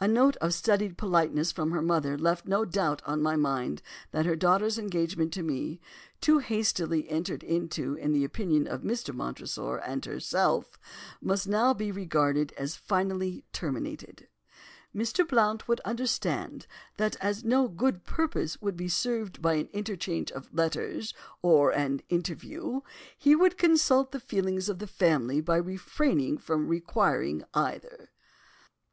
[0.00, 4.26] A note of studied politeness from her mother left no doubt on my mind that
[4.26, 5.80] her daughter's engagement to me,
[6.20, 9.14] too hastily entered into in the opinion of Mr.
[9.14, 10.76] Montresor and herself,
[11.20, 14.26] must now be regarded as finally terminated.
[14.92, 15.24] 'Mr.
[15.24, 16.66] Blount would understand
[16.96, 22.00] that, as no good purpose would be served by an interchange of letters or an
[22.08, 22.80] interview,
[23.16, 28.10] he would consult the feelings of the family by refraining from requiring either.